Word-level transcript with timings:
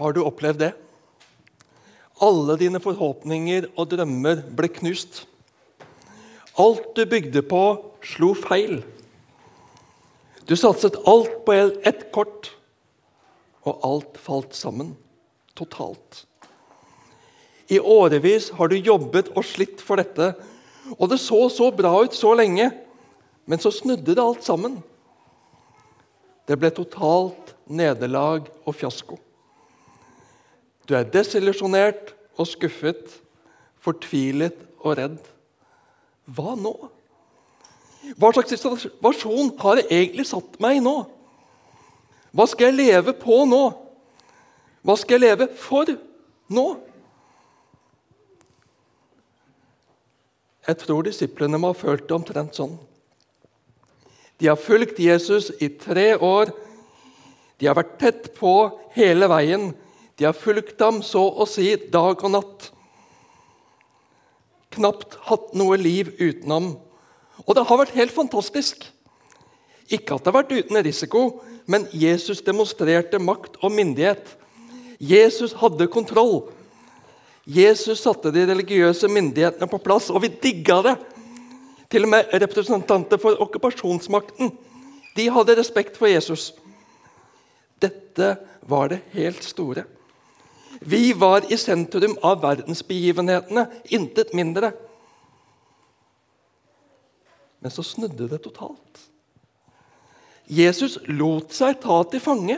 Har 0.00 0.14
du 0.16 0.22
opplevd 0.24 0.62
det? 0.62 0.70
Alle 2.24 2.56
dine 2.60 2.80
forhåpninger 2.80 3.66
og 3.74 3.90
drømmer 3.92 4.40
ble 4.56 4.70
knust. 4.72 5.26
Alt 6.60 6.94
du 6.96 7.04
bygde 7.08 7.42
på, 7.44 7.60
slo 8.04 8.32
feil. 8.36 8.80
Du 10.48 10.56
satset 10.56 10.96
alt 11.08 11.44
på 11.44 11.52
ett 11.84 12.06
kort, 12.16 12.48
og 13.68 13.84
alt 13.84 14.16
falt 14.20 14.56
sammen. 14.56 14.94
Totalt. 15.52 16.24
I 17.68 17.76
årevis 17.78 18.48
har 18.56 18.72
du 18.72 18.80
jobbet 18.80 19.28
og 19.36 19.44
slitt 19.44 19.84
for 19.84 20.00
dette, 20.00 20.32
og 20.96 21.12
det 21.12 21.20
så 21.20 21.44
så 21.52 21.68
bra 21.76 21.92
ut 22.02 22.16
så 22.16 22.32
lenge, 22.34 22.70
men 23.44 23.60
så 23.60 23.70
snudde 23.70 24.16
det 24.16 24.24
alt 24.24 24.48
sammen. 24.48 24.80
Det 26.48 26.56
ble 26.58 26.72
totalt 26.74 27.52
nederlag 27.68 28.48
og 28.64 28.74
fiasko. 28.74 29.20
Du 30.90 30.96
er 30.98 31.06
desillusjonert 31.06 32.16
og 32.34 32.48
skuffet, 32.50 33.12
fortvilet 33.78 34.56
og 34.82 34.96
redd. 34.98 35.20
Hva 36.26 36.56
nå? 36.58 36.72
Hva 38.18 38.32
slags 38.34 38.56
situasjon 38.56 39.52
har 39.60 39.78
jeg 39.78 39.86
egentlig 39.86 40.26
satt 40.26 40.56
meg 40.62 40.80
i 40.80 40.82
nå? 40.82 40.96
Hva 42.34 42.46
skal 42.50 42.72
jeg 42.72 42.78
leve 42.80 43.14
på 43.20 43.36
nå? 43.46 43.60
Hva 44.82 44.96
skal 44.98 45.20
jeg 45.20 45.28
leve 45.28 45.46
for 45.60 45.92
nå? 46.50 46.64
Jeg 50.66 50.78
tror 50.82 51.06
disiplene 51.06 51.60
må 51.60 51.70
ha 51.70 51.78
følt 51.78 52.08
det 52.08 52.16
omtrent 52.16 52.58
sånn. 52.58 52.74
De 54.42 54.48
har 54.50 54.58
fulgt 54.58 54.98
Jesus 54.98 55.52
i 55.62 55.70
tre 55.70 56.16
år. 56.16 56.50
De 57.62 57.70
har 57.70 57.78
vært 57.78 57.94
tett 58.02 58.28
på 58.34 58.56
hele 58.96 59.30
veien. 59.30 59.70
De 60.20 60.26
har 60.28 60.36
fulgt 60.36 60.82
ham 60.84 60.98
så 61.00 61.22
å 61.32 61.46
si 61.48 61.70
dag 61.88 62.20
og 62.20 62.32
natt. 62.34 62.66
Knapt 64.76 65.14
hatt 65.30 65.54
noe 65.56 65.78
liv 65.80 66.10
utenom. 66.18 66.74
Og 67.46 67.54
det 67.56 67.62
har 67.64 67.78
vært 67.80 67.94
helt 67.96 68.12
fantastisk. 68.12 68.82
Ikke 69.88 70.18
at 70.18 70.26
det 70.26 70.28
har 70.28 70.36
vært 70.42 70.52
uten 70.52 70.78
risiko, 70.84 71.22
men 71.64 71.86
Jesus 71.96 72.42
demonstrerte 72.44 73.16
makt 73.16 73.56
og 73.64 73.72
myndighet. 73.72 74.34
Jesus 75.00 75.54
hadde 75.56 75.88
kontroll. 75.88 76.50
Jesus 77.48 78.02
satte 78.04 78.28
de 78.34 78.44
religiøse 78.50 79.08
myndighetene 79.08 79.70
på 79.72 79.80
plass, 79.80 80.10
og 80.12 80.20
vi 80.26 80.34
digga 80.42 80.82
det. 80.84 80.94
Til 81.90 82.04
og 82.04 82.12
med 82.12 82.36
representanter 82.44 83.18
for 83.22 83.40
okkupasjonsmakten 83.40 84.52
de 85.16 85.26
hadde 85.32 85.56
respekt 85.56 85.96
for 85.96 86.12
Jesus. 86.12 86.50
Dette 87.80 88.34
var 88.68 88.92
det 88.92 89.00
helt 89.16 89.48
store. 89.48 89.86
Vi 90.78 91.12
var 91.12 91.44
i 91.52 91.58
sentrum 91.58 92.14
av 92.22 92.40
verdensbegivenhetene, 92.44 93.66
intet 93.90 94.32
mindre. 94.36 94.72
Men 97.60 97.74
så 97.74 97.84
snudde 97.84 98.28
det 98.30 98.40
totalt. 98.44 99.06
Jesus 100.50 100.96
lot 101.06 101.52
seg 101.54 101.78
ta 101.82 102.00
til 102.10 102.22
fange. 102.22 102.56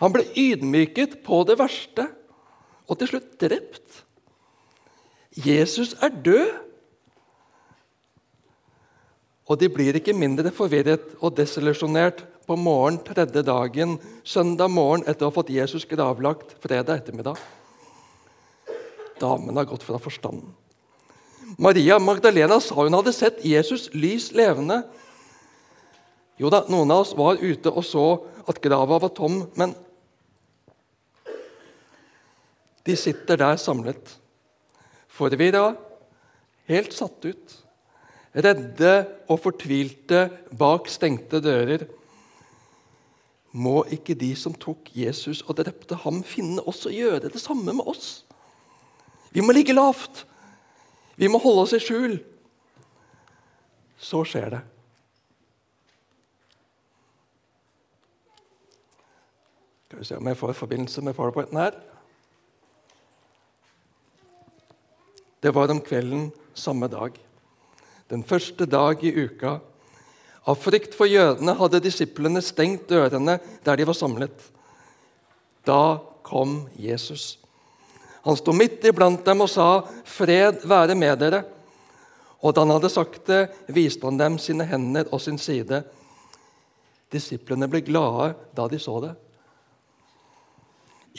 Han 0.00 0.14
ble 0.14 0.24
ydmyket 0.38 1.18
på 1.26 1.42
det 1.48 1.58
verste 1.60 2.06
og 2.88 2.98
til 3.00 3.10
slutt 3.12 3.34
drept. 3.42 4.00
Jesus 5.36 5.92
er 6.02 6.14
død. 6.24 6.48
Og 9.50 9.58
de 9.58 9.68
blir 9.72 9.98
ikke 9.98 10.14
mindre 10.14 10.52
forvirret 10.54 11.16
og 11.18 11.34
desillusjonert 11.36 12.22
på 12.50 12.56
morgen 12.58 12.96
tredje 13.06 13.44
dagen, 13.46 13.92
søndag 14.26 14.72
morgen 14.74 15.04
etter 15.06 15.22
å 15.22 15.28
ha 15.28 15.34
fått 15.36 15.52
Jesus 15.54 15.84
gravlagt 15.86 16.56
fredag 16.58 16.98
ettermiddag. 16.98 17.38
Damen 19.22 19.54
har 19.54 19.68
gått 19.70 19.84
fra 19.86 20.00
forstanden. 20.02 20.48
Maria 21.62 22.00
Magdalena 22.02 22.58
sa 22.58 22.74
hun 22.80 22.96
hadde 22.96 23.12
sett 23.14 23.38
Jesus 23.46 23.86
lys 23.94 24.32
levende. 24.34 24.80
Jo 26.42 26.50
da, 26.50 26.64
noen 26.66 26.90
av 26.90 27.04
oss 27.04 27.14
var 27.14 27.38
ute 27.38 27.70
og 27.70 27.86
så 27.86 28.04
at 28.50 28.58
grava 28.64 28.98
var 28.98 29.14
tom, 29.14 29.44
men 29.54 29.76
de 32.82 32.98
sitter 32.98 33.38
der 33.38 33.62
samlet, 33.62 34.16
forvirra, 35.06 35.76
helt 36.66 36.98
satt 36.98 37.30
ut 37.30 37.58
redde 38.34 38.92
og 39.30 39.40
fortvilte 39.42 40.26
bak 40.58 40.90
stengte 40.90 41.40
dører. 41.42 41.86
Må 43.50 43.82
ikke 43.90 44.14
de 44.14 44.30
som 44.38 44.54
tok 44.54 44.92
Jesus 44.94 45.42
og 45.42 45.56
drepte 45.58 45.98
ham, 46.04 46.22
finne 46.22 46.62
oss 46.70 46.84
og 46.86 46.94
gjøre 46.94 47.32
det 47.32 47.42
samme 47.42 47.74
med 47.74 47.86
oss? 47.90 48.22
Vi 49.34 49.42
må 49.42 49.54
ligge 49.54 49.74
lavt. 49.74 50.24
Vi 51.18 51.28
må 51.30 51.40
holde 51.42 51.66
oss 51.66 51.74
i 51.74 51.80
skjul. 51.82 52.18
Så 54.00 54.22
skjer 54.24 54.54
det. 54.54 54.60
Skal 59.86 59.98
vi 59.98 60.06
se 60.06 60.20
om 60.20 60.30
jeg 60.30 60.38
får 60.38 60.54
forbindelse 60.54 61.02
med 61.02 61.18
powerpointen 61.18 61.58
her. 61.58 61.74
Det 65.42 65.54
var 65.56 65.72
om 65.72 65.82
kvelden 65.82 66.30
samme 66.54 66.86
dag 66.92 67.18
den 68.10 68.24
første 68.26 68.66
dag 68.66 69.04
i 69.06 69.12
uka. 69.14 69.58
Av 70.48 70.56
frykt 70.56 70.94
for 70.96 71.10
jødene 71.10 71.54
hadde 71.58 71.82
disiplene 71.84 72.40
stengt 72.44 72.88
dørene 72.88 73.38
der 73.64 73.76
de 73.76 73.86
var 73.88 73.96
samlet. 73.96 74.46
Da 75.68 76.00
kom 76.24 76.64
Jesus. 76.80 77.36
Han 78.24 78.36
sto 78.36 78.52
midt 78.56 78.84
iblant 78.84 79.24
dem 79.24 79.40
og 79.40 79.48
sa, 79.48 79.84
'Fred 80.04 80.64
være 80.64 80.94
med 80.94 81.18
dere.' 81.18 81.44
Og 82.40 82.54
da 82.54 82.62
han 82.64 82.72
hadde 82.72 82.88
sagt 82.88 83.26
det, 83.26 83.50
viste 83.68 84.06
han 84.06 84.16
dem 84.16 84.38
sine 84.38 84.64
hender 84.64 85.04
og 85.12 85.20
sin 85.20 85.38
side. 85.38 85.82
Disiplene 87.12 87.68
ble 87.68 87.82
glade 87.84 88.34
da 88.56 88.68
de 88.68 88.78
så 88.80 89.00
det. 89.00 89.12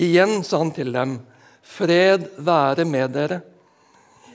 Igjen 0.01 0.43
sa 0.43 0.57
han 0.57 0.71
til 0.71 0.91
dem, 0.91 1.19
'Fred 1.61 2.29
være 2.37 2.85
med 2.85 3.13
dere.' 3.13 3.41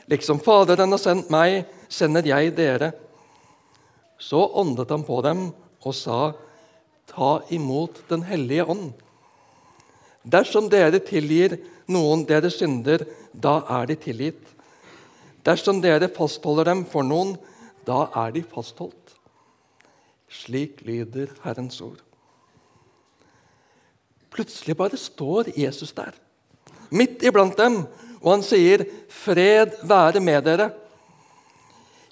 Liksom 0.06 0.38
Faderen 0.38 0.90
har 0.90 1.02
sendt 1.02 1.30
meg, 1.30 1.64
sender 1.88 2.22
jeg 2.22 2.54
dere. 2.54 2.92
Så 4.18 4.40
åndet 4.56 4.90
han 4.90 5.04
på 5.06 5.20
dem 5.24 5.48
og 5.84 5.94
sa, 5.94 6.34
Ta 7.06 7.40
imot 7.54 8.02
Den 8.10 8.24
hellige 8.26 8.64
ånd. 8.66 8.92
Dersom 10.26 10.66
dere 10.68 10.98
tilgir 11.06 11.54
noen 11.86 12.24
deres 12.26 12.58
synder, 12.58 13.04
da 13.30 13.60
er 13.78 13.86
de 13.86 13.96
tilgitt. 14.00 14.42
Dersom 15.46 15.78
dere 15.84 16.10
fastholder 16.10 16.66
dem 16.72 16.82
for 16.90 17.06
noen, 17.06 17.36
da 17.86 18.08
er 18.24 18.34
de 18.34 18.42
fastholdt. 18.42 19.14
Slik 20.26 20.82
lyder 20.82 21.30
Herrens 21.44 21.78
ord. 21.80 22.02
Plutselig 24.34 24.74
bare 24.76 24.98
står 24.98 25.52
Jesus 25.56 25.94
der, 25.96 26.10
midt 26.90 27.22
iblant 27.24 27.56
dem, 27.56 27.84
og 28.20 28.32
han 28.34 28.42
sier, 28.42 28.82
'Fred 29.08 29.78
være 29.86 30.20
med 30.20 30.42
dere'. 30.44 30.72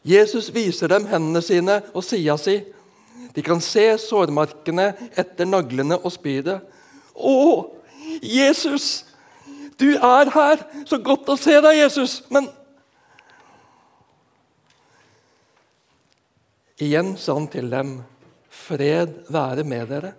Jesus 0.05 0.51
viser 0.55 0.93
dem 0.93 1.07
hendene 1.09 1.41
sine 1.43 1.81
og 1.95 2.05
sida 2.05 2.37
si. 2.41 2.59
De 3.35 3.43
kan 3.43 3.61
se 3.65 3.87
sårmarkene 3.99 4.93
etter 5.17 5.49
naglene 5.49 5.97
og 5.99 6.13
spydet. 6.13 6.61
'Å, 7.15 7.71
Jesus! 8.23 9.07
Du 9.79 9.95
er 9.97 10.31
her! 10.35 10.63
Så 10.87 10.99
godt 10.99 11.31
å 11.31 11.39
se 11.39 11.55
deg, 11.63 11.79
Jesus!' 11.79 12.23
Men 12.31 12.51
Igjen 16.83 17.15
sa 17.17 17.37
han 17.39 17.47
til 17.49 17.71
dem, 17.71 18.03
'Fred 18.51 19.31
være 19.31 19.65
med 19.65 19.89
dere'. 19.89 20.15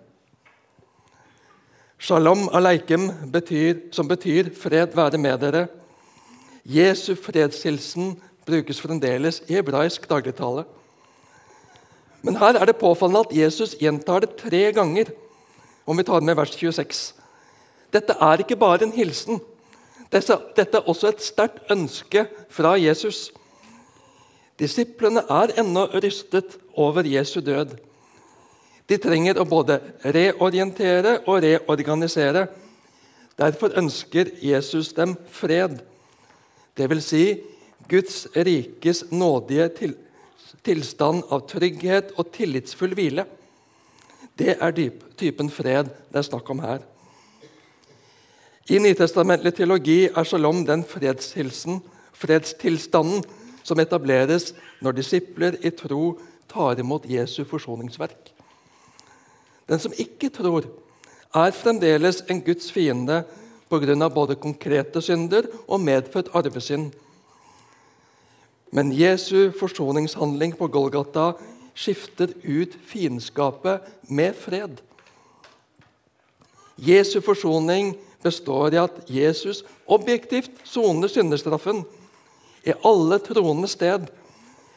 Shalom 1.98 2.48
aleikum, 2.52 3.10
betyr, 3.32 3.92
som 3.92 4.08
betyr 4.08 4.50
'fred 4.50 4.94
være 4.96 5.18
med 5.18 5.40
dere'. 5.40 5.68
Jesu 6.64 7.14
fredshilsen 7.14 8.20
brukes 8.46 8.80
fremdeles 8.80 9.42
i 9.48 9.58
hebraisk 9.58 10.06
dagligtale. 10.08 10.64
Men 12.22 12.38
her 12.40 12.58
er 12.58 12.66
det 12.66 12.78
påfallende 12.80 13.26
at 13.26 13.36
Jesus 13.36 13.76
gjentar 13.78 14.24
det 14.24 14.36
tre 14.40 14.72
ganger, 14.74 15.10
om 15.86 15.98
vi 15.98 16.06
tar 16.06 16.24
med 16.24 16.36
vers 16.38 16.54
26. 16.54 17.14
Dette 17.94 18.16
er 18.20 18.42
ikke 18.42 18.58
bare 18.58 18.86
en 18.86 18.94
hilsen. 18.94 19.40
Dette 20.10 20.66
er 20.66 20.86
også 20.86 21.10
et 21.12 21.22
sterkt 21.22 21.70
ønske 21.70 22.26
fra 22.50 22.74
Jesus. 22.78 23.30
Disiplene 24.58 25.22
er 25.30 25.54
ennå 25.60 25.86
rystet 25.94 26.56
over 26.74 27.06
Jesu 27.06 27.40
død. 27.40 27.76
De 28.88 28.98
trenger 29.02 29.38
å 29.38 29.46
både 29.48 29.80
reorientere 30.04 31.18
og 31.26 31.42
reorganisere. 31.42 32.46
Derfor 33.36 33.74
ønsker 33.76 34.30
Jesus 34.40 34.92
dem 34.96 35.16
fred. 35.30 35.80
Det 36.76 36.88
vil 36.90 37.02
si 37.02 37.24
Guds 37.88 38.26
rikes 38.34 39.04
nådige 39.10 39.68
til, 39.78 39.94
tilstand 40.66 41.22
av 41.30 41.40
trygghet 41.50 42.12
og 42.18 42.32
tillitsfull 42.34 42.94
hvile. 42.98 43.24
Det 44.36 44.56
er 44.60 44.70
dyp, 44.74 45.16
typen 45.16 45.50
fred 45.50 45.84
det 46.10 46.18
er 46.18 46.22
snakk 46.26 46.50
om 46.50 46.58
her. 46.64 46.78
I 48.66 48.78
nytestamentlig 48.82 49.54
teologi 49.54 50.08
er 50.10 50.24
shalom 50.26 50.64
den 50.66 50.82
fredstilstanden 50.84 53.22
som 53.62 53.80
etableres 53.82 54.54
når 54.82 54.92
disipler 54.98 55.54
i 55.62 55.70
tro 55.70 56.18
tar 56.50 56.78
imot 56.82 57.06
Jesu 57.06 57.44
forsoningsverk. 57.46 58.34
Den 59.70 59.78
som 59.82 59.92
ikke 59.98 60.30
tror, 60.34 60.62
er 61.34 61.50
fremdeles 61.54 62.22
en 62.30 62.42
Guds 62.42 62.70
fiende 62.72 63.24
pga. 63.70 64.08
både 64.08 64.34
konkrete 64.34 65.02
synder 65.02 65.42
og 65.68 65.80
medfødt 65.80 66.28
arvesynd. 66.34 66.92
Men 68.76 68.92
Jesu 68.92 69.52
forsoningshandling 69.56 70.52
på 70.56 70.66
Golgata 70.68 71.30
skifter 71.72 72.34
ut 72.42 72.74
fiendskapet 72.84 73.86
med 74.12 74.36
fred. 74.36 74.82
Jesu 76.76 77.22
forsoning 77.24 77.94
består 78.20 78.74
i 78.74 78.80
at 78.82 78.98
Jesus 79.08 79.62
objektivt 79.88 80.60
soner 80.68 81.08
syndestraffen 81.08 81.86
i 82.68 82.74
alle 82.84 83.16
troende 83.24 83.70
sted, 83.70 84.10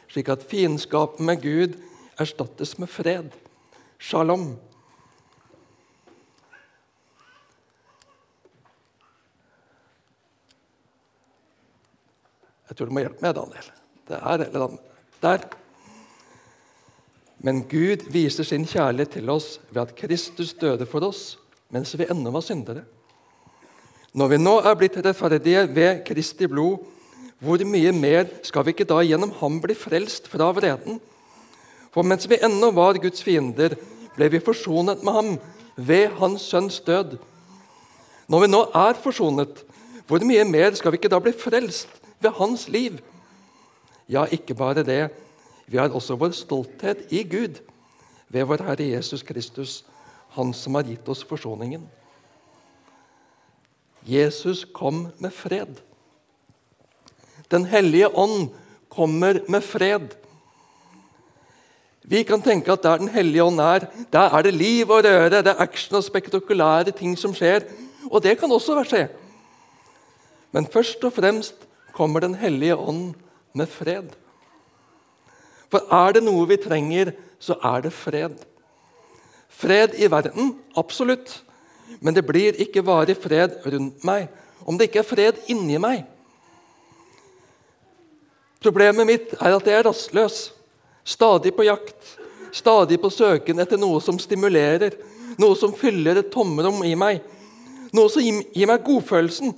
slik 0.08 0.30
at 0.32 0.46
fiendskapet 0.48 1.20
med 1.20 1.42
Gud 1.42 1.76
erstattes 2.16 2.78
med 2.80 2.88
fred. 2.88 3.28
Shalom. 4.00 4.54
Jeg 12.70 12.78
tror 12.78 12.88
du 12.88 12.96
må 12.96 13.04
hjelpe 13.04 13.26
meg, 13.26 13.36
Daniel. 13.36 13.70
Det 14.10 14.18
er 14.18 14.46
eller 14.48 14.66
annet. 14.66 14.86
Der. 15.22 15.44
Men 17.38 17.62
Gud 17.68 18.08
viser 18.12 18.44
sin 18.44 18.66
kjærlighet 18.66 19.14
til 19.16 19.30
oss 19.30 19.60
ved 19.70 19.82
at 19.82 19.94
Kristus 19.96 20.52
døde 20.58 20.86
for 20.86 21.04
oss 21.06 21.38
mens 21.70 21.92
vi 21.94 22.08
ennå 22.10 22.32
var 22.34 22.42
syndere. 22.42 22.82
Når 24.12 24.32
vi 24.32 24.38
nå 24.40 24.56
er 24.66 24.74
blitt 24.74 24.96
rettferdige 24.98 25.68
ved 25.70 26.00
Kristi 26.08 26.48
blod, 26.50 26.80
hvor 27.38 27.62
mye 27.64 27.92
mer 27.94 28.26
skal 28.42 28.66
vi 28.66 28.74
ikke 28.74 28.88
da 28.90 28.98
gjennom 29.06 29.30
ham 29.38 29.60
bli 29.62 29.76
frelst 29.78 30.26
fra 30.28 30.50
vreden? 30.52 30.98
For 31.94 32.02
mens 32.02 32.26
vi 32.28 32.40
ennå 32.42 32.72
var 32.74 32.98
Guds 32.98 33.22
fiender, 33.22 33.76
ble 34.16 34.28
vi 34.34 34.42
forsonet 34.42 35.04
med 35.06 35.14
ham 35.14 35.30
ved 35.76 36.18
Hans 36.18 36.42
Sønns 36.50 36.80
død. 36.82 37.16
Når 38.28 38.44
vi 38.44 38.50
nå 38.50 38.64
er 38.74 38.98
forsonet, 38.98 39.62
hvor 40.10 40.26
mye 40.26 40.44
mer 40.44 40.74
skal 40.74 40.90
vi 40.90 40.98
ikke 40.98 41.12
da 41.14 41.22
bli 41.22 41.32
frelst 41.32 42.02
ved 42.20 42.34
Hans 42.34 42.66
liv? 42.68 42.98
Ja, 44.10 44.24
ikke 44.26 44.56
bare 44.58 44.82
det. 44.82 45.10
Vi 45.70 45.78
har 45.78 45.92
også 45.94 46.16
vår 46.18 46.34
stolthet 46.34 47.06
i 47.14 47.22
Gud 47.22 47.60
ved 48.28 48.46
vår 48.46 48.64
Herre 48.66 48.88
Jesus 48.90 49.22
Kristus, 49.22 49.84
Han 50.34 50.52
som 50.54 50.74
har 50.74 50.86
gitt 50.86 51.08
oss 51.10 51.24
forsoningen. 51.26 51.88
Jesus 54.06 54.64
kom 54.74 55.08
med 55.18 55.32
fred. 55.34 55.80
Den 57.50 57.64
hellige 57.66 58.08
ånd 58.08 58.50
kommer 58.88 59.40
med 59.48 59.62
fred. 59.66 60.14
Vi 62.02 62.22
kan 62.22 62.42
tenke 62.42 62.72
at 62.72 62.82
der 62.82 62.98
Den 62.98 63.08
hellige 63.08 63.44
ånd 63.44 63.60
er, 63.60 63.86
der 64.12 64.30
er 64.38 64.42
det 64.42 64.54
liv 64.54 64.90
og 64.90 65.04
røre, 65.04 65.30
det 65.30 65.46
er 65.46 65.60
action 65.60 65.96
og 65.96 66.04
spektakulære 66.04 66.90
ting 66.90 67.18
som 67.18 67.34
skjer. 67.34 67.66
Og 68.10 68.22
det 68.22 68.38
kan 68.38 68.52
også 68.52 68.84
skje. 68.84 69.08
Men 70.52 70.66
først 70.66 71.04
og 71.04 71.12
fremst 71.12 71.54
kommer 71.92 72.20
Den 72.20 72.34
hellige 72.34 72.76
ånd 72.76 73.14
med 73.56 73.68
fred. 73.70 74.12
For 75.70 75.86
er 75.94 76.16
det 76.16 76.24
noe 76.26 76.46
vi 76.50 76.58
trenger, 76.60 77.12
så 77.40 77.56
er 77.64 77.86
det 77.86 77.94
fred. 77.94 78.36
Fred 79.50 79.94
i 79.98 80.10
verden, 80.10 80.54
absolutt. 80.78 81.40
Men 82.00 82.14
det 82.14 82.26
blir 82.26 82.58
ikke 82.62 82.84
varig 82.86 83.16
fred 83.18 83.58
rundt 83.66 84.04
meg 84.06 84.28
om 84.68 84.76
det 84.78 84.90
ikke 84.90 85.00
er 85.00 85.08
fred 85.08 85.38
inni 85.50 85.78
meg. 85.80 86.04
Problemet 88.60 89.08
mitt 89.08 89.32
er 89.38 89.54
at 89.56 89.68
jeg 89.68 89.78
er 89.78 89.86
rastløs, 89.88 90.40
stadig 91.02 91.54
på 91.56 91.64
jakt, 91.64 92.16
stadig 92.52 92.98
på 93.00 93.08
søken 93.10 93.62
etter 93.62 93.80
noe 93.80 94.02
som 94.04 94.18
stimulerer, 94.20 94.98
noe 95.40 95.56
som 95.56 95.72
fyller 95.72 96.20
et 96.20 96.28
tomrom 96.32 96.82
i 96.84 96.92
meg, 96.98 97.22
noe 97.96 98.12
som 98.12 98.22
gir 98.22 98.68
meg 98.68 98.84
godfølelsen. 98.84 99.54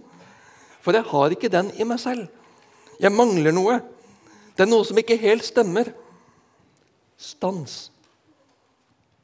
For 0.82 0.94
jeg 0.94 1.08
har 1.10 1.34
ikke 1.34 1.50
den 1.50 1.72
i 1.78 1.86
meg 1.86 1.98
selv. 2.02 2.30
Jeg 3.00 3.12
mangler 3.14 3.54
noe. 3.54 3.78
Det 4.56 4.64
er 4.64 4.70
noe 4.70 4.84
som 4.84 4.98
ikke 5.00 5.20
helt 5.20 5.46
stemmer. 5.46 5.92
Stans. 7.16 7.90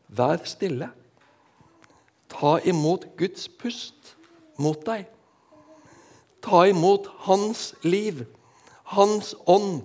Vær 0.09 0.41
stille. 0.49 0.89
Ta 2.33 2.59
imot 2.69 3.07
Guds 3.19 3.49
pust 3.61 4.15
mot 4.61 4.81
deg. 4.87 5.07
Ta 6.45 6.65
imot 6.71 7.09
Hans 7.27 7.73
liv, 7.83 8.23
Hans 8.95 9.35
ånd, 9.47 9.83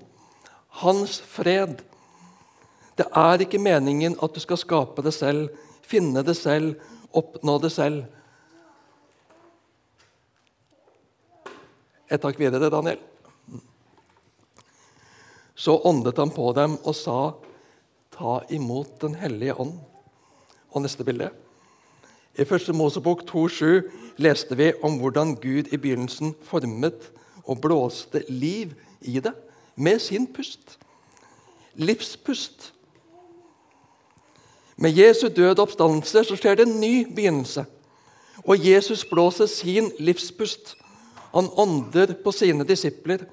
Hans 0.84 1.20
fred. 1.20 1.82
Det 2.98 3.08
er 3.10 3.42
ikke 3.42 3.62
meningen 3.62 4.16
at 4.22 4.36
du 4.36 4.42
skal 4.44 4.60
skape 4.62 5.02
det 5.06 5.16
selv, 5.16 5.50
finne 5.82 6.22
det 6.26 6.38
selv, 6.38 6.76
oppnå 7.14 7.58
det 7.64 7.72
selv. 7.74 8.04
Et 12.14 12.22
takk 12.22 12.38
videre, 12.38 12.70
Daniel. 12.70 13.02
Så 15.56 15.78
åndet 15.86 16.18
han 16.18 16.32
på 16.34 16.52
dem 16.54 16.78
og 16.84 16.96
sa, 16.96 17.32
'Ta 18.12 18.42
imot 18.50 19.02
Den 19.02 19.16
hellige 19.16 19.54
ånd'. 19.54 19.80
Og 20.72 20.82
neste 20.82 21.04
bilde. 21.04 21.30
I 22.38 22.42
1. 22.42 22.76
Mosebok 22.76 23.22
2,7 23.30 23.92
leste 24.18 24.58
vi 24.58 24.72
om 24.84 24.98
hvordan 24.98 25.36
Gud 25.36 25.74
i 25.74 25.78
begynnelsen 25.78 26.36
formet 26.42 27.12
og 27.46 27.62
blåste 27.62 28.24
liv 28.30 28.74
i 29.02 29.20
det 29.20 29.34
med 29.76 30.00
sin 30.00 30.28
pust. 30.28 30.80
Livspust. 31.76 32.74
Med 34.78 34.98
Jesu 34.98 35.28
død 35.28 35.60
oppstandelse 35.60 36.24
så 36.24 36.36
skjer 36.36 36.56
det 36.56 36.68
en 36.68 36.80
ny 36.80 37.06
begynnelse. 37.16 37.66
Og 38.44 38.66
Jesus 38.66 39.06
blåser 39.06 39.46
sin 39.46 39.92
livspust. 40.00 40.76
Han 41.34 41.50
ånder 41.54 42.16
på 42.24 42.32
sine 42.32 42.66
disipler. 42.66 43.26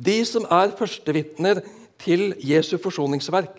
De 0.00 0.16
som 0.24 0.46
er 0.48 0.72
førstevitner 0.78 1.60
til 2.00 2.32
Jesu 2.40 2.76
forsoningsverk. 2.80 3.58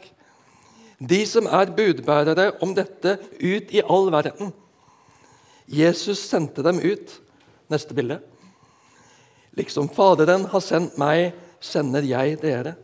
De 0.98 1.22
som 1.26 1.46
er 1.46 1.74
budbærere 1.78 2.52
om 2.62 2.74
dette 2.78 3.18
ut 3.42 3.74
i 3.74 3.82
all 3.82 4.12
verden. 4.14 4.52
Jesus 5.68 6.22
sendte 6.26 6.64
dem 6.66 6.82
ut. 6.82 7.14
Neste 7.72 7.96
bilde. 7.96 8.20
Liksom 9.58 9.89
Faderen 9.94 10.46
har 10.51 10.63
sendt 10.63 10.98
meg, 11.00 11.32
sender 11.62 12.06
jeg 12.08 12.39
dere. 12.42 12.75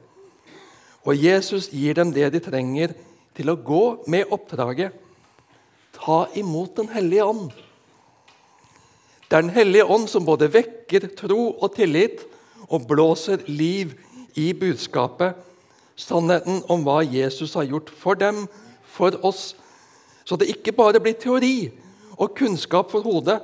Og 1.07 1.17
Jesus 1.17 1.69
gir 1.71 1.95
dem 1.97 2.13
det 2.15 2.29
de 2.33 2.41
trenger 2.43 2.93
til 3.37 3.51
å 3.51 3.59
gå 3.59 3.83
med 4.11 4.31
oppdraget. 4.33 4.93
Ta 5.97 6.25
imot 6.37 6.75
Den 6.77 6.89
hellige 6.93 7.25
ånd. 7.25 7.51
Det 9.27 9.37
er 9.37 9.41
Den 9.41 9.55
hellige 9.55 9.85
ånd 9.85 10.07
som 10.09 10.25
både 10.25 10.51
vekker 10.51 11.09
tro 11.17 11.57
og 11.57 11.75
tillit 11.75 12.23
og 12.67 12.87
blåser 12.89 13.43
liv 13.47 13.93
i 14.37 14.51
budskapet, 14.53 15.35
sannheten 15.97 16.61
om 16.69 16.83
hva 16.85 16.99
Jesus 17.05 17.55
har 17.57 17.67
gjort 17.69 17.89
for 17.89 18.17
dem, 18.19 18.45
for 18.97 19.17
oss, 19.25 19.55
så 20.25 20.35
det 20.35 20.49
ikke 20.51 20.73
bare 20.75 20.99
blir 20.99 21.15
teori 21.17 21.69
og 22.17 22.35
kunnskap 22.37 22.91
for 22.91 23.05
hodet, 23.05 23.39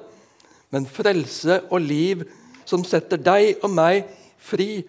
men 0.74 0.89
frelse 0.89 1.62
og 1.70 1.86
liv 1.86 2.25
som 2.65 2.84
setter 2.88 3.22
deg 3.22 3.63
og 3.63 3.72
meg 3.72 4.10
fri 4.41 4.84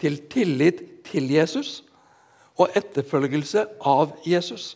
til 0.00 0.18
tillit 0.32 0.80
til 1.06 1.28
Jesus 1.30 1.82
og 2.56 2.72
etterfølgelse 2.76 3.66
av 3.84 4.16
Jesus. 4.26 4.74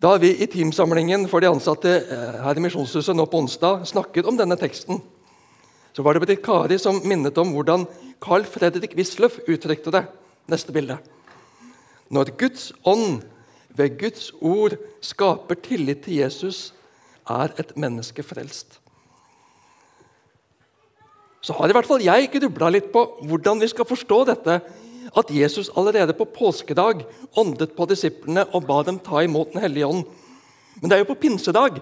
Da 0.00 0.14
vi 0.16 0.30
i 0.32 0.46
teamsamlingen 0.48 1.26
for 1.28 1.44
de 1.44 1.50
ansatte 1.50 1.90
eh, 2.00 2.36
her 2.40 2.56
i 2.56 2.62
Misjonshuset 2.64 3.12
nå 3.16 3.26
på 3.28 3.42
onsdag 3.42 3.82
snakket 3.90 4.28
om 4.30 4.38
denne 4.38 4.56
teksten, 4.56 5.02
så 5.92 6.04
var 6.06 6.16
det 6.16 6.22
Britt 6.24 6.40
Kari 6.44 6.78
som 6.80 7.02
minnet 7.04 7.36
om 7.40 7.52
hvordan 7.52 7.84
Carl 8.22 8.46
Fredrik 8.48 8.94
Wisløff 8.96 9.36
uttrykte 9.44 9.92
det. 9.92 10.06
Neste 10.48 10.72
bilde. 10.72 10.96
Når 12.08 12.32
Guds 12.40 12.70
ånd 12.88 13.20
ved 13.76 13.98
Guds 14.00 14.30
ord 14.40 14.78
skaper 15.04 15.60
tillit 15.60 16.00
til 16.06 16.22
Jesus, 16.22 16.70
er 17.28 17.52
et 17.60 17.76
menneske 17.76 18.24
frelst. 18.24 18.80
Så 21.44 21.52
har 21.56 21.68
i 21.68 21.76
hvert 21.76 21.88
fall 21.88 22.02
jeg 22.04 22.32
grubla 22.32 22.72
litt 22.72 22.88
på 22.92 23.04
hvordan 23.28 23.60
vi 23.60 23.68
skal 23.68 23.88
forstå 23.88 24.24
dette 24.32 24.62
at 25.16 25.30
Jesus 25.30 25.70
allerede 25.76 26.14
på 26.16 26.24
påskedag 26.24 27.04
åndet 27.36 27.76
på 27.76 27.86
disiplene 27.90 28.44
og 28.52 28.66
ba 28.68 28.82
dem 28.86 28.98
ta 28.98 29.22
imot 29.24 29.52
Den 29.52 29.64
hellige 29.64 29.86
ånd. 29.86 30.04
Men 30.80 30.90
det 30.90 30.96
er 30.96 31.02
jo 31.04 31.12
på 31.12 31.20
pinsedag 31.22 31.80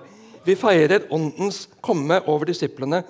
vi 0.49 0.57
feirer 0.57 1.07
Åndens 1.13 1.67
komme 1.85 2.21
over 2.27 2.49
disiplene 2.49 3.03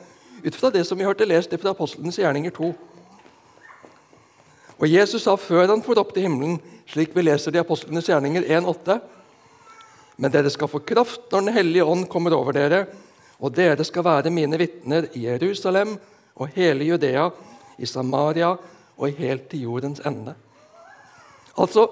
ut 0.43 0.55
fra 0.55 0.71
det 0.75 0.85
som 0.87 0.99
vi 0.99 1.07
hørte 1.07 1.27
lest 1.27 1.53
fra 1.55 1.71
Apostlenes 1.71 2.19
gjerninger 2.19 2.51
2. 2.55 2.73
Og 4.79 4.87
Jesus 4.91 5.25
sa 5.27 5.35
før 5.39 5.69
han 5.71 5.83
for 5.83 5.99
opp 5.99 6.13
til 6.15 6.27
himmelen, 6.27 6.59
slik 6.87 7.15
vi 7.15 7.25
leser 7.27 7.55
i 7.55 7.61
Apostlenes 7.63 8.09
gjerninger 8.11 8.47
1,8.: 8.47 8.99
Men 10.17 10.33
dere 10.35 10.51
skal 10.51 10.71
få 10.71 10.79
kraft 10.79 11.31
når 11.31 11.41
Den 11.41 11.55
hellige 11.55 11.85
ånd 11.85 12.09
kommer 12.09 12.35
over 12.35 12.53
dere, 12.53 12.87
og 13.39 13.55
dere 13.55 13.85
skal 13.85 14.05
være 14.05 14.31
mine 14.31 14.59
vitner 14.59 15.07
i 15.15 15.27
Jerusalem 15.27 15.99
og 16.35 16.49
hele 16.55 16.85
Judea, 16.85 17.31
i 17.79 17.87
Samaria 17.87 18.57
og 18.99 19.15
helt 19.19 19.49
til 19.51 19.65
jordens 19.69 20.03
ende. 20.07 20.35
Altså, 21.59 21.89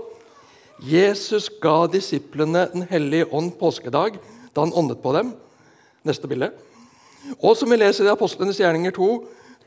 Jesus 0.83 1.49
ga 1.63 1.87
disiplene 1.89 2.69
Den 2.73 2.83
hellige 2.83 3.33
ånd 3.33 3.53
påskedag 3.59 4.19
da 4.55 4.61
han 4.65 4.75
åndet 4.75 5.03
på 5.03 5.13
dem. 5.13 5.33
Neste 6.05 6.29
bilde. 6.29 6.51
Og 7.43 7.57
som 7.57 7.71
vi 7.71 7.77
leser 7.77 8.07
i 8.07 8.13
Apostlenes 8.13 8.61
gjerninger 8.61 8.95
2, 8.95 9.09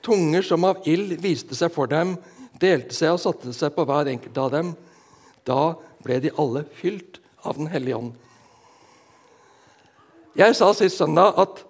tunger 0.06 0.46
som 0.46 0.64
av 0.66 0.86
ild 0.88 1.18
viste 1.22 1.58
seg 1.58 1.74
for 1.74 1.90
dem, 1.92 2.16
delte 2.62 2.96
seg 2.96 3.16
og 3.16 3.22
satte 3.24 3.54
seg 3.56 3.74
på 3.76 3.86
hver 3.88 4.10
enkelt 4.12 4.38
av 4.38 4.52
dem. 4.54 4.74
Da 5.48 5.76
ble 6.06 6.20
de 6.24 6.34
alle 6.38 6.64
fylt 6.80 7.20
av 7.44 7.58
Den 7.58 7.70
hellige 7.72 7.98
ånd. 7.98 8.14
Jeg 10.38 10.56
sa 10.56 10.72
sist 10.74 11.00
søndag 11.00 11.40
at 11.42 11.64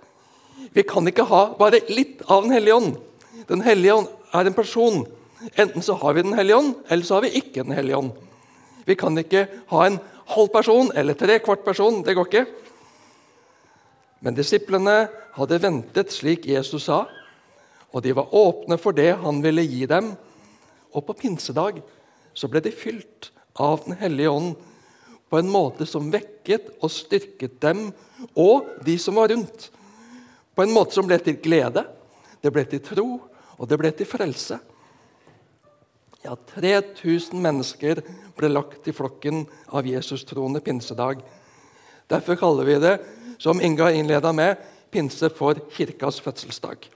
vi 0.75 0.83
kan 0.85 1.07
ikke 1.07 1.25
ha 1.29 1.45
bare 1.57 1.81
litt 1.89 2.21
av 2.27 2.43
Den 2.43 2.53
hellige 2.53 2.75
ånd. 2.75 2.97
Den 3.49 3.63
hellige 3.65 3.95
ånd 4.01 4.09
er 4.35 4.45
en 4.45 4.57
person. 4.57 5.05
Enten 5.55 5.81
så 5.81 5.93
har 5.93 6.13
vi 6.13 6.21
Den 6.21 6.33
hellige 6.33 6.57
ånd, 6.57 6.73
eller 6.87 7.03
så 7.03 7.15
har 7.15 7.21
vi 7.21 7.37
ikke 7.39 7.63
Den 7.63 7.75
hellige 7.75 7.97
ånd. 7.97 8.11
Vi 8.85 8.95
kan 8.95 9.17
ikke 9.17 9.47
ha 9.67 9.85
en 9.85 9.99
halv 10.25 10.47
person 10.53 10.91
eller 10.95 11.13
tre 11.13 11.39
kvart 11.39 11.63
person. 11.65 12.03
Det 12.03 12.15
går 12.15 12.27
ikke. 12.27 12.45
Men 14.19 14.35
disiplene 14.35 15.07
hadde 15.37 15.61
ventet 15.61 16.11
slik 16.11 16.47
Jesus 16.49 16.89
sa, 16.89 17.05
og 17.93 18.03
de 18.03 18.13
var 18.13 18.33
åpne 18.35 18.77
for 18.77 18.91
det 18.91 19.13
han 19.21 19.39
ville 19.43 19.63
gi 19.63 19.85
dem. 19.89 20.11
Og 20.93 21.05
på 21.05 21.15
pinsedag 21.21 21.79
så 22.33 22.49
ble 22.49 22.61
de 22.65 22.73
fylt 22.73 23.31
av 23.59 23.85
Den 23.85 23.97
hellige 23.99 24.29
ånd 24.29 24.55
på 25.29 25.37
en 25.37 25.49
måte 25.51 25.85
som 25.85 26.09
vekket 26.11 26.71
og 26.81 26.91
styrket 26.91 27.59
dem 27.61 27.89
og 28.33 28.69
de 28.85 28.97
som 28.97 29.19
var 29.19 29.29
rundt. 29.29 29.69
På 30.55 30.63
en 30.63 30.73
måte 30.73 30.95
som 30.97 31.07
ble 31.07 31.19
til 31.21 31.37
glede, 31.39 31.85
det 32.41 32.51
ble 32.51 32.65
til 32.65 32.81
tro, 32.83 33.07
og 33.59 33.67
det 33.69 33.77
ble 33.79 33.91
til 33.93 34.07
frelse. 34.09 34.57
Ja, 36.23 36.35
3000 36.55 37.39
mennesker 37.39 38.01
ble 38.35 38.49
lagt 38.51 38.87
i 38.87 38.93
flokken 38.95 39.45
av 39.71 39.87
Jesus-troende 39.87 40.59
pinsedag. 40.59 41.21
Derfor 42.11 42.35
kaller 42.35 42.67
vi 42.67 42.79
det, 42.83 42.95
som 43.39 43.61
Inga 43.61 43.91
innleda 43.95 44.33
med, 44.35 44.57
pinse 44.91 45.29
for 45.31 45.61
kirkas 45.71 46.19
fødselsdag. 46.19 46.89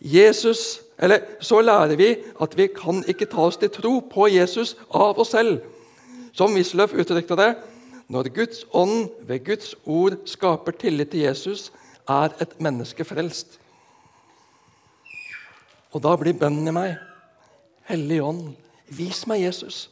Jesus, 0.00 0.80
eller 0.98 1.20
Så 1.40 1.60
lærer 1.60 1.96
vi 1.96 2.16
at 2.40 2.56
vi 2.56 2.66
kan 2.66 3.04
ikke 3.08 3.26
ta 3.30 3.46
oss 3.46 3.56
til 3.56 3.70
tro 3.70 4.00
på 4.00 4.28
Jesus 4.28 4.76
av 4.90 5.18
oss 5.18 5.30
selv. 5.30 5.62
Som 6.32 6.54
Wisløff 6.54 6.92
uttrykte 6.92 7.36
det 7.36 7.54
når 8.08 8.28
Guds 8.34 8.64
ånd 8.72 9.08
ved 9.26 9.44
Guds 9.44 9.74
ord 9.86 10.16
skaper 10.26 10.72
tillit 10.72 11.10
til 11.10 11.20
Jesus, 11.20 11.72
er 12.08 12.34
et 12.40 12.60
menneske 12.60 13.04
frelst. 13.04 13.60
Og 15.94 16.02
da 16.02 16.14
blir 16.18 16.36
bønnen 16.36 16.68
i 16.68 16.74
meg 16.74 16.94
Hellig 17.84 18.22
ånd, 18.24 18.46
vis 18.96 19.26
meg 19.28 19.42
Jesus. 19.42 19.90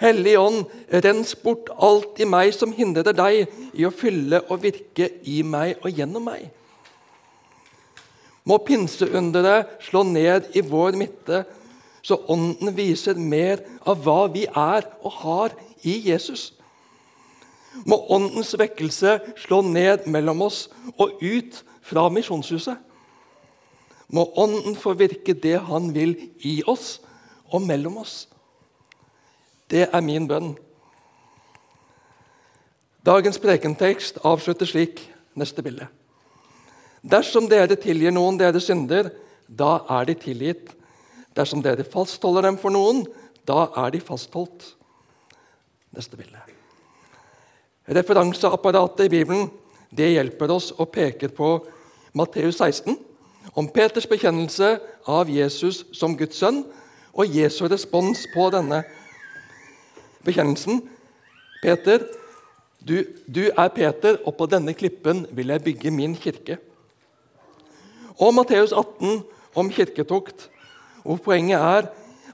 Hellig 0.00 0.32
ånd, 0.40 0.62
rens 1.04 1.34
bort 1.36 1.68
alt 1.76 2.16
i 2.24 2.28
meg 2.28 2.54
som 2.56 2.72
hindrer 2.72 3.12
deg 3.12 3.50
i 3.76 3.84
å 3.84 3.92
fylle 3.92 4.40
og 4.48 4.62
virke 4.62 5.10
i 5.28 5.42
meg 5.44 5.76
og 5.84 5.92
gjennom 5.92 6.24
meg. 6.24 6.46
Må 8.48 8.56
pinseunderet 8.64 9.76
slå 9.84 10.06
ned 10.08 10.48
i 10.56 10.64
vår 10.64 10.96
midte, 10.96 11.44
så 12.00 12.16
Ånden 12.32 12.72
viser 12.72 13.20
mer 13.20 13.60
av 13.84 14.00
hva 14.06 14.24
vi 14.32 14.46
er 14.48 14.88
og 15.04 15.18
har 15.20 15.56
i 15.84 15.98
Jesus. 16.08 16.54
Må 17.84 18.00
Åndens 18.08 18.54
vekkelse 18.56 19.18
slå 19.44 19.60
ned 19.68 20.08
mellom 20.08 20.46
oss 20.48 20.64
og 20.96 21.20
ut 21.20 21.60
fra 21.84 22.08
misjonshuset. 22.08 22.80
Må 24.10 24.26
Ånden 24.38 24.74
få 24.76 24.96
virke 24.98 25.34
det 25.38 25.58
Han 25.68 25.92
vil 25.94 26.16
i 26.46 26.60
oss 26.66 26.98
og 27.50 27.62
mellom 27.62 28.00
oss. 28.02 28.26
Det 29.70 29.86
er 29.86 30.02
min 30.02 30.26
bønn. 30.28 30.52
Dagens 33.06 33.38
prekentekst 33.38 34.18
avslutter 34.26 34.68
slik. 34.68 35.00
Neste 35.38 35.62
bilde. 35.62 35.86
Dersom 37.06 37.46
dere 37.48 37.78
tilgir 37.78 38.10
noen 38.12 38.36
deres 38.36 38.66
synder, 38.66 39.12
da 39.46 39.78
er 39.88 40.08
de 40.08 40.16
tilgitt. 40.18 40.72
Dersom 41.38 41.62
dere 41.62 41.86
fastholder 41.86 42.48
dem 42.48 42.58
for 42.60 42.74
noen, 42.74 43.04
da 43.46 43.68
er 43.84 43.94
de 43.94 44.02
fastholdt. 44.02 44.72
Neste 45.94 46.18
bilde. 46.18 46.42
Referanseapparatet 47.90 49.06
i 49.06 49.12
Bibelen 49.14 49.48
det 49.90 50.12
hjelper 50.12 50.52
oss 50.54 50.70
og 50.76 50.90
peker 50.94 51.32
på 51.34 51.54
Matteus 52.14 52.58
16, 52.58 52.98
om 53.54 53.68
Peters 53.68 54.06
bekjennelse 54.06 54.78
av 55.10 55.30
Jesus 55.30 55.84
som 55.96 56.16
Guds 56.16 56.38
sønn 56.40 56.62
og 57.12 57.28
Jesu 57.34 57.64
respons 57.68 58.26
på 58.34 58.46
denne 58.54 58.82
bekjennelsen. 60.26 60.82
Peter, 61.62 62.04
du, 62.80 63.04
du 63.26 63.46
er 63.50 63.72
Peter, 63.74 64.20
og 64.24 64.36
på 64.38 64.48
denne 64.48 64.74
klippen 64.76 65.26
vil 65.36 65.52
jeg 65.52 65.64
bygge 65.66 65.92
min 65.92 66.16
kirke. 66.16 66.58
Og 68.20 68.34
Matteus 68.36 68.72
18 68.72 69.22
om 69.56 69.70
kirketukt, 69.72 70.48
hvor 71.04 71.20
poenget 71.24 71.60
er 71.60 71.88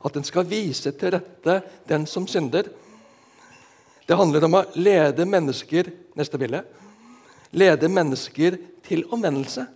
at 0.05 0.15
den 0.15 0.27
skal 0.27 0.47
vise 0.49 0.93
til 0.93 1.15
rette 1.17 1.61
den 1.89 2.07
som 2.07 2.27
synder. 2.31 2.69
Det 4.07 4.19
handler 4.19 4.47
om 4.47 4.59
å 4.61 4.67
lede 4.79 5.27
mennesker 5.27 5.91
neste 6.19 6.39
bilde, 6.39 6.63
lede 7.51 7.91
mennesker 7.91 8.59
til 8.87 9.03
omvendelse, 9.11 9.67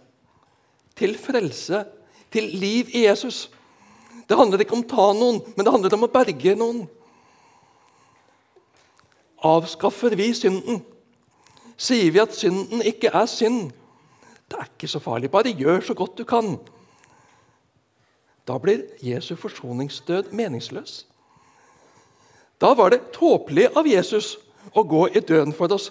til 1.00 1.16
frelse, 1.19 1.85
til 2.30 2.52
liv 2.61 2.92
i 2.95 3.07
Jesus. 3.07 3.49
Det 4.28 4.38
handler 4.38 4.62
ikke 4.62 4.76
om 4.76 4.85
å 4.85 4.90
ta 4.90 5.11
noen, 5.16 5.40
men 5.57 5.66
det 5.66 5.73
handler 5.75 5.97
om 5.97 6.07
å 6.07 6.12
berge 6.12 6.54
noen. 6.59 6.85
Avskaffer 9.40 10.14
vi 10.21 10.28
synden? 10.37 10.83
Sier 11.80 12.12
vi 12.12 12.21
at 12.21 12.37
synden 12.37 12.85
ikke 12.85 13.11
er 13.16 13.26
synd? 13.30 13.73
Det 14.50 14.59
er 14.59 14.69
ikke 14.69 14.90
så 14.90 15.00
farlig. 15.00 15.30
Bare 15.33 15.54
gjør 15.54 15.80
så 15.87 15.97
godt 15.97 16.21
du 16.21 16.26
kan. 16.28 16.59
Da 18.47 18.59
blir 18.61 18.85
Jesu 19.02 19.33
forsoningsdød 19.38 20.33
meningsløs. 20.37 21.04
Da 22.61 22.75
var 22.76 22.92
det 22.92 23.12
tåpelig 23.16 23.71
av 23.78 23.88
Jesus 23.88 24.35
å 24.76 24.85
gå 24.85 25.07
i 25.14 25.23
døden 25.25 25.54
for 25.57 25.73
oss. 25.73 25.88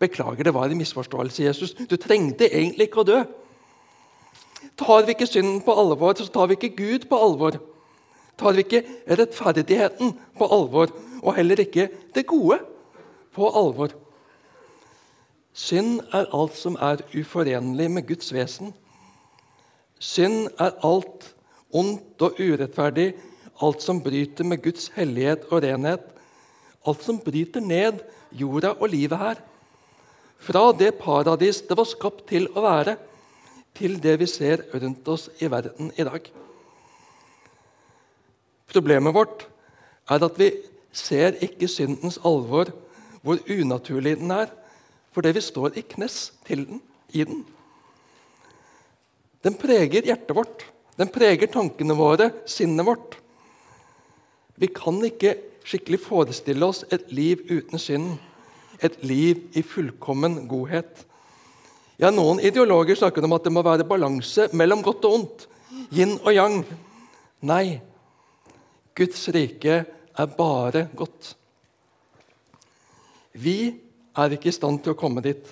Beklager, 0.00 0.44
det 0.44 0.54
var 0.54 0.68
en 0.68 0.80
misforståelse, 0.80 1.44
Jesus. 1.44 1.74
Du 1.78 1.96
trengte 1.96 2.48
egentlig 2.48 2.88
ikke 2.88 3.04
å 3.04 3.06
dø. 3.06 3.20
Tar 4.78 5.04
vi 5.06 5.14
ikke 5.14 5.26
synden 5.26 5.60
på 5.64 5.74
alvor, 5.74 6.14
så 6.14 6.30
tar 6.32 6.48
vi 6.48 6.58
ikke 6.58 6.76
Gud 6.76 7.06
på 7.10 7.18
alvor. 7.18 7.58
Tar 8.38 8.54
vi 8.54 8.64
ikke 8.64 8.84
rettferdigheten 9.10 10.12
på 10.38 10.50
alvor, 10.54 10.92
og 11.22 11.34
heller 11.34 11.60
ikke 11.60 11.88
det 12.14 12.26
gode 12.26 12.60
på 13.34 13.50
alvor. 13.50 13.94
Synd 15.52 15.98
er 16.14 16.28
alt 16.34 16.54
som 16.54 16.76
er 16.80 17.02
uforenlig 17.18 17.90
med 17.90 18.06
Guds 18.06 18.30
vesen. 18.32 18.70
Synd 19.98 20.46
er 20.58 20.76
alt 20.86 21.32
ondt 21.74 22.22
og 22.22 22.38
urettferdig 22.38 23.12
alt 23.64 23.82
som 23.82 24.00
bryter 24.02 24.46
med 24.46 24.62
Guds 24.62 24.88
hellighet 24.94 25.46
og 25.50 25.62
renhet, 25.64 26.02
alt 26.86 27.04
som 27.04 27.18
bryter 27.22 27.64
ned 27.64 28.02
jorda 28.30 28.74
og 28.76 28.92
livet 28.92 29.18
her. 29.18 29.40
Fra 30.38 30.70
det 30.78 30.94
paradis 31.00 31.60
det 31.66 31.76
var 31.78 31.88
skapt 31.88 32.28
til 32.30 32.46
å 32.54 32.62
være, 32.62 32.94
til 33.78 33.98
det 34.02 34.16
vi 34.20 34.26
ser 34.26 34.64
rundt 34.74 35.08
oss 35.08 35.28
i 35.38 35.48
verden 35.50 35.92
i 35.96 36.06
dag. 36.06 36.26
Problemet 38.68 39.14
vårt 39.14 39.46
er 40.10 40.24
at 40.24 40.40
vi 40.40 40.50
ser 40.92 41.38
ikke 41.44 41.68
syndens 41.70 42.18
alvor, 42.26 42.72
hvor 43.22 43.38
unaturlig 43.48 44.16
den 44.20 44.32
er, 44.34 44.50
fordi 45.14 45.32
vi 45.36 45.44
står 45.44 45.78
i 45.78 45.84
knes 45.94 46.18
til 46.46 46.66
den, 46.66 46.82
i 47.14 47.24
den. 47.24 47.44
Den 49.44 49.54
preger 49.54 50.04
hjertet 50.04 50.36
vårt, 50.36 50.66
den 50.98 51.10
preger 51.14 51.50
tankene 51.50 51.94
våre, 51.96 52.30
sinnet 52.46 52.86
vårt. 52.86 53.18
Vi 54.58 54.66
kan 54.74 54.98
ikke 55.06 55.36
skikkelig 55.68 56.00
forestille 56.02 56.66
oss 56.66 56.82
et 56.90 57.12
liv 57.14 57.44
uten 57.50 57.78
synd, 57.78 58.16
et 58.82 58.98
liv 59.06 59.44
i 59.58 59.62
fullkommen 59.62 60.46
godhet. 60.50 61.04
Ja, 61.98 62.12
Noen 62.14 62.38
ideologer 62.38 62.94
snakker 62.94 63.24
om 63.26 63.32
at 63.34 63.46
det 63.48 63.50
må 63.50 63.62
være 63.66 63.86
balanse 63.88 64.44
mellom 64.54 64.84
godt 64.86 65.06
og 65.08 65.14
ondt. 65.16 65.46
Yin 65.90 66.14
og 66.20 66.30
yang. 66.30 66.60
Nei, 67.42 67.80
Guds 68.94 69.24
rike 69.34 69.80
er 69.82 70.30
bare 70.38 70.84
godt. 70.94 71.32
Vi 73.34 73.58
er 74.14 74.34
ikke 74.34 74.52
i 74.52 74.54
stand 74.54 74.78
til 74.84 74.94
å 74.94 74.98
komme 74.98 75.24
dit. 75.26 75.42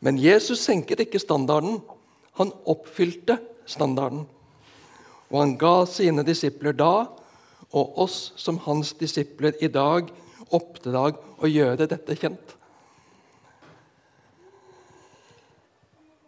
Men 0.00 0.16
Jesus 0.20 0.64
senket 0.64 1.04
ikke 1.04 1.20
standarden. 1.20 1.82
Han 2.40 2.56
oppfylte 2.64 3.36
standarden. 3.68 4.24
Og 5.28 5.40
han 5.42 5.56
ga 5.60 5.76
sine 5.90 6.24
disipler 6.24 6.76
da 6.76 7.10
og 7.76 7.98
oss 8.06 8.30
som 8.40 8.60
hans 8.64 8.94
disipler 8.96 9.56
i 9.60 9.68
dag 9.68 10.08
oppdrag 10.54 11.20
å 11.42 11.50
gjøre 11.50 11.88
dette 11.90 12.16
kjent. 12.16 12.56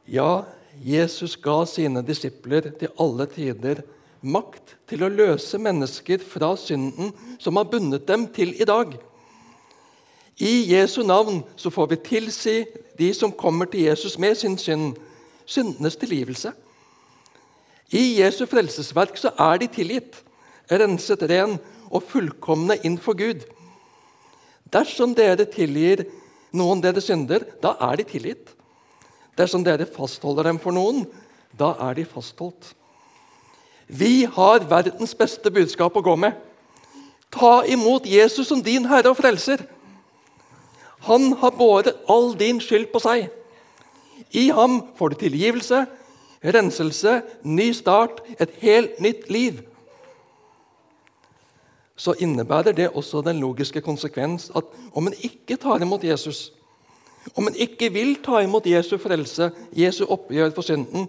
Ja, 0.09 0.47
Jesus 0.81 1.35
ga 1.37 1.67
sine 1.69 2.01
disipler 2.07 2.71
til 2.81 2.93
alle 2.97 3.27
tider 3.29 3.83
makt 4.25 4.73
til 4.89 5.05
å 5.05 5.11
løse 5.13 5.61
mennesker 5.61 6.23
fra 6.25 6.55
synden 6.57 7.13
som 7.37 7.61
har 7.61 7.69
bundet 7.69 8.07
dem 8.09 8.25
til 8.33 8.55
i 8.57 8.65
dag. 8.65 8.95
I 10.41 10.71
Jesu 10.73 11.03
navn 11.05 11.43
så 11.61 11.69
får 11.75 11.91
vi 11.93 12.01
tilsi 12.09 12.57
de 12.97 13.13
som 13.13 13.35
kommer 13.35 13.69
til 13.69 13.85
Jesus 13.91 14.17
med 14.19 14.39
sin 14.39 14.57
synd, 14.57 14.97
syndenes 15.45 16.01
tilgivelse. 16.01 16.55
I 17.93 18.21
Jesu 18.23 18.47
frelsesverk 18.49 19.19
så 19.21 19.35
er 19.37 19.61
de 19.61 19.69
tilgitt, 19.77 20.23
renset 20.73 21.25
ren 21.29 21.59
og 21.91 22.05
fullkomne 22.09 22.79
inn 22.81 22.97
for 22.97 23.19
Gud. 23.19 23.45
Dersom 24.73 25.13
dere 25.17 25.45
tilgir 25.49 26.07
noen 26.57 26.81
deres 26.81 27.11
synder, 27.11 27.45
da 27.61 27.77
er 27.91 28.01
de 28.01 28.09
tilgitt. 28.09 28.55
Dersom 29.39 29.63
dere 29.65 29.87
fastholder 29.87 30.51
dem 30.51 30.59
for 30.59 30.75
noen, 30.75 31.05
da 31.59 31.73
er 31.89 31.95
de 31.99 32.05
fastholdt. 32.09 32.73
Vi 33.89 34.27
har 34.29 34.67
verdens 34.69 35.15
beste 35.17 35.51
budskap 35.51 35.97
å 35.97 36.05
gå 36.05 36.17
med. 36.19 36.35
Ta 37.33 37.63
imot 37.69 38.07
Jesus 38.09 38.51
som 38.51 38.61
din 38.65 38.89
herre 38.89 39.13
og 39.13 39.17
frelser. 39.21 39.63
Han 41.07 41.33
har 41.41 41.55
båret 41.57 41.97
all 42.11 42.35
din 42.37 42.61
skyld 42.61 42.91
på 42.93 43.01
seg. 43.01 43.29
I 44.35 44.49
ham 44.53 44.81
får 44.99 45.15
du 45.15 45.17
tilgivelse, 45.23 45.87
renselse, 46.43 47.23
ny 47.43 47.71
start, 47.73 48.21
et 48.39 48.51
helt 48.61 49.01
nytt 49.01 49.31
liv. 49.31 49.63
Så 51.99 52.15
innebærer 52.19 52.75
det 52.77 52.91
også 52.91 53.23
den 53.27 53.41
logiske 53.41 53.81
konsekvens 53.81 54.51
at 54.57 54.69
om 54.93 55.09
en 55.09 55.17
ikke 55.25 55.57
tar 55.57 55.83
imot 55.83 56.05
Jesus, 56.05 56.53
om 57.35 57.49
en 57.49 57.57
ikke 57.57 57.91
vil 57.93 58.17
ta 58.25 58.43
imot 58.43 58.67
Jesu 58.67 58.97
frelse, 59.01 59.51
Jesu 59.77 60.05
oppgjør 60.07 60.53
for 60.55 60.67
synden, 60.67 61.09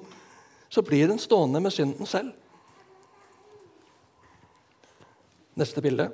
så 0.69 0.81
blir 0.85 1.09
en 1.09 1.21
stående 1.21 1.61
med 1.61 1.73
synden 1.73 2.05
selv. 2.09 2.31
Neste 5.59 5.81
bilde. 5.81 6.09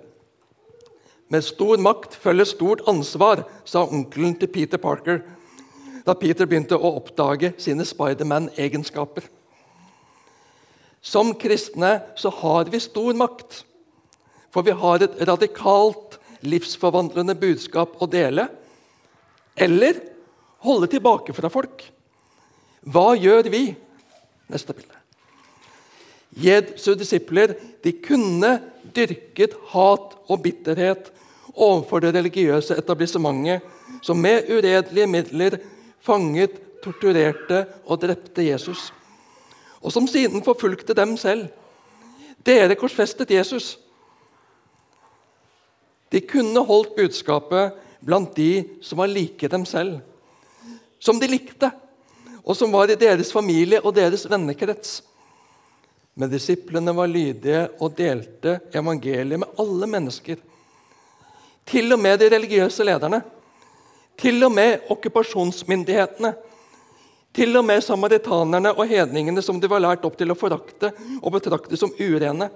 Med 1.30 1.42
stor 1.44 1.78
makt 1.82 2.16
følger 2.22 2.46
stort 2.46 2.84
ansvar, 2.88 3.44
sa 3.66 3.86
onkelen 3.86 4.38
til 4.40 4.52
Peter 4.52 4.82
Parker 4.82 5.24
da 6.06 6.14
Peter 6.14 6.46
begynte 6.46 6.78
å 6.78 6.92
oppdage 7.00 7.56
sine 7.62 7.86
Spiderman-egenskaper. 7.88 9.26
Som 11.06 11.34
kristne 11.38 11.98
så 12.18 12.32
har 12.42 12.70
vi 12.70 12.82
stor 12.82 13.18
makt, 13.18 13.64
for 14.54 14.66
vi 14.66 14.76
har 14.78 15.02
et 15.02 15.18
radikalt, 15.28 16.20
livsforvandlende 16.46 17.34
budskap 17.42 17.98
å 18.02 18.10
dele. 18.10 18.48
Eller 19.56 20.00
holde 20.66 20.90
tilbake 20.92 21.34
fra 21.34 21.50
folk. 21.50 21.84
Hva 22.86 23.14
gjør 23.18 23.50
vi? 23.50 23.66
Neste 24.52 24.76
bilde. 24.78 24.94
Jesu 26.36 26.94
disipler 27.00 27.56
de 27.84 27.94
kunne 28.04 28.58
dyrket 28.96 29.56
hat 29.72 30.18
og 30.28 30.42
bitterhet 30.44 31.12
overfor 31.56 32.04
det 32.04 32.12
religiøse 32.18 32.76
etablissementet 32.76 33.64
som 34.04 34.20
med 34.20 34.50
uredelige 34.52 35.08
midler 35.08 35.58
fanget, 36.04 36.60
torturerte 36.84 37.64
og 37.86 38.02
drepte 38.02 38.44
Jesus. 38.46 38.92
Og 39.82 39.94
som 39.94 40.08
siden 40.08 40.44
forfulgte 40.44 40.94
dem 40.94 41.16
selv. 41.18 41.48
Dere 42.46 42.76
korsfestet 42.78 43.32
Jesus. 43.32 43.78
De 46.12 46.22
kunne 46.22 46.62
holdt 46.66 46.96
budskapet 46.98 47.74
blant 48.06 48.36
de 48.36 48.64
som 48.82 49.02
var 49.02 49.10
like 49.10 49.48
dem 49.48 49.66
selv. 49.66 50.00
Som 51.00 51.20
de 51.20 51.28
likte, 51.30 51.72
og 52.46 52.58
som 52.58 52.72
var 52.74 52.92
i 52.92 52.98
deres 53.00 53.32
familie 53.34 53.82
og 53.82 53.96
deres 53.98 54.28
vennekrets. 54.30 55.00
Men 56.16 56.32
disiplene 56.32 56.94
var 56.96 57.10
lydige 57.12 57.66
og 57.82 57.96
delte 57.98 58.60
evangeliet 58.74 59.42
med 59.42 59.58
alle 59.60 59.90
mennesker. 59.90 60.38
Til 61.66 61.92
og 61.92 62.00
med 62.00 62.20
de 62.22 62.30
religiøse 62.32 62.86
lederne. 62.86 63.24
Til 64.18 64.38
og 64.46 64.54
med 64.54 64.86
okkupasjonsmyndighetene. 64.94 66.32
Til 67.36 67.58
og 67.58 67.66
med 67.68 67.82
samaritanerne 67.84 68.72
og 68.72 68.88
hedningene 68.88 69.42
som 69.44 69.58
de 69.60 69.68
var 69.68 69.82
lært 69.84 70.06
opp 70.08 70.16
til 70.16 70.32
å 70.32 70.38
forakte 70.40 70.94
og 71.20 71.34
betrakte 71.36 71.76
som 71.82 71.92
urene. 72.00 72.48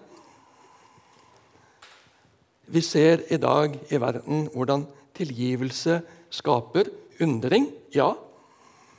Vi 2.70 2.86
ser 2.86 3.26
i 3.34 3.42
dag 3.42 3.76
i 3.90 4.00
verden 4.00 4.46
hvordan 4.54 4.86
tilgivelse 5.20 6.00
skaper 6.34 6.90
undring, 7.22 7.68
ja, 7.94 8.14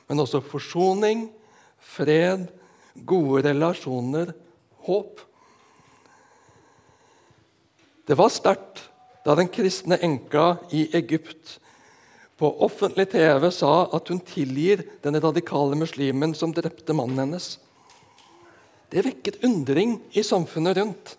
men 0.07 0.21
også 0.21 0.41
forsoning, 0.45 1.29
fred, 1.81 2.47
gode 3.07 3.45
relasjoner, 3.49 4.33
håp. 4.85 5.21
Det 8.07 8.17
var 8.19 8.31
sterkt 8.33 8.85
da 9.25 9.35
den 9.37 9.49
kristne 9.53 9.99
enka 10.01 10.55
i 10.73 10.87
Egypt 10.97 11.57
på 12.41 12.49
offentlig 12.65 13.05
TV 13.11 13.51
sa 13.53 13.85
at 13.93 14.09
hun 14.09 14.19
tilgir 14.25 14.81
den 15.03 15.19
radikale 15.21 15.77
muslimen 15.77 16.33
som 16.37 16.53
drepte 16.57 16.95
mannen 16.97 17.21
hennes. 17.21 17.53
Det 18.89 19.05
vekket 19.05 19.43
undring 19.45 19.99
i 20.17 20.23
samfunnet 20.25 20.79
rundt. 20.79 21.13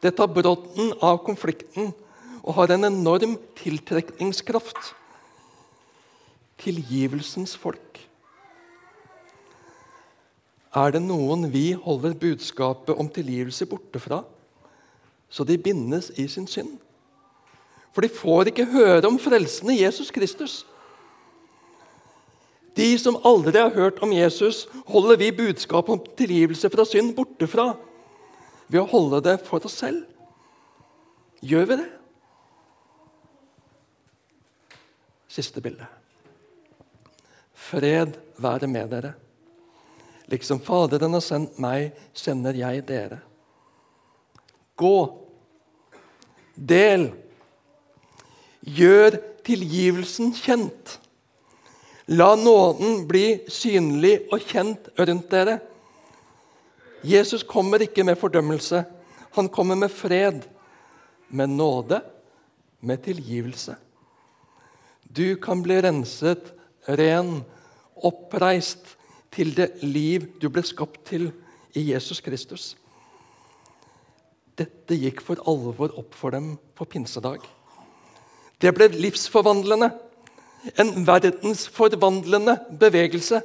Det 0.00 0.14
tar 0.16 0.30
brodden 0.30 0.94
av 1.02 1.18
konflikten 1.26 1.90
og 2.42 2.56
har 2.58 2.74
en 2.74 2.88
enorm 2.88 3.36
tiltrekningskraft. 3.58 4.92
Tilgivelsens 6.62 7.54
folk. 7.58 8.00
Er 10.72 10.94
det 10.94 11.02
noen 11.04 11.50
vi 11.52 11.72
holder 11.76 12.16
budskapet 12.16 12.96
om 12.96 13.10
tilgivelse 13.12 13.66
borte 13.68 14.00
fra, 14.00 14.22
så 15.32 15.44
de 15.44 15.58
bindes 15.60 16.10
i 16.16 16.26
sin 16.28 16.48
synd? 16.48 16.78
For 17.92 18.04
de 18.04 18.08
får 18.08 18.48
ikke 18.48 18.70
høre 18.72 19.04
om 19.08 19.18
frelsen 19.20 19.74
i 19.74 19.82
Jesus 19.82 20.10
Kristus. 20.10 20.62
De 22.72 22.88
som 22.96 23.18
aldri 23.28 23.58
har 23.60 23.74
hørt 23.74 24.00
om 24.00 24.14
Jesus, 24.16 24.64
holder 24.88 25.18
vi 25.20 25.34
budskapet 25.42 25.92
om 25.92 26.06
tilgivelse 26.16 26.70
fra 26.72 26.86
synd 26.88 27.12
borte 27.16 27.46
fra 27.46 27.74
ved 28.72 28.80
å 28.80 28.88
holde 28.88 29.20
det 29.26 29.42
for 29.44 29.60
oss 29.68 29.76
selv. 29.82 30.06
Gjør 31.44 31.68
vi 31.68 31.78
det? 31.82 31.90
Siste 35.32 35.62
bilde. 35.64 35.86
Fred 37.56 38.18
være 38.42 38.68
med 38.68 38.90
dere. 38.92 39.14
Liksom 40.32 40.60
Faderen 40.64 41.16
har 41.16 41.24
sendt 41.24 41.58
meg, 41.60 41.92
sender 42.12 42.56
jeg 42.56 42.84
dere. 42.88 43.20
Gå. 44.76 44.96
Del 46.56 47.10
Gjør 48.62 49.16
tilgivelsen 49.42 50.30
kjent. 50.38 50.98
La 52.14 52.34
nåden 52.38 53.02
bli 53.10 53.40
synlig 53.50 54.20
og 54.30 54.44
kjent 54.46 54.90
rundt 55.00 55.30
dere. 55.32 55.56
Jesus 57.02 57.42
kommer 57.42 57.82
ikke 57.82 58.04
med 58.06 58.20
fordømmelse. 58.20 58.84
Han 59.34 59.48
kommer 59.50 59.78
med 59.80 59.90
fred, 59.90 60.44
med 61.28 61.50
nåde, 61.50 61.98
med 62.80 63.02
tilgivelse. 63.02 63.74
Du 65.12 65.36
kan 65.36 65.60
bli 65.60 65.76
renset, 65.84 66.52
ren, 66.88 67.42
oppreist 67.96 68.94
til 69.32 69.52
det 69.56 69.82
liv 69.84 70.24
du 70.40 70.48
ble 70.52 70.64
skapt 70.64 71.02
til 71.10 71.28
i 71.76 71.84
Jesus 71.90 72.20
Kristus. 72.24 72.72
Dette 74.56 74.96
gikk 74.96 75.20
for 75.24 75.40
alvor 75.48 75.92
opp 76.00 76.16
for 76.16 76.32
dem 76.32 76.54
på 76.76 76.86
pinsedag. 76.88 77.44
Det 78.60 78.72
ble 78.76 78.88
livsforvandlende. 78.94 79.90
En 80.78 80.92
verdensforvandlende 81.06 82.58
bevegelse. 82.80 83.40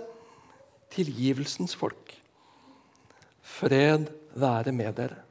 Tilgivelsens 0.94 1.76
folk. 1.76 2.14
Fred 3.42 4.12
være 4.38 4.72
med 4.72 4.94
dere. 5.00 5.27